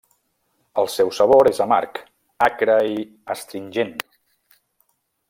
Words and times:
El 0.83 0.89
seu 0.93 1.11
sabor 1.17 1.49
és 1.51 1.61
amarg, 1.67 2.01
acre 2.49 2.79
i 2.95 2.99
astringent. 3.35 3.97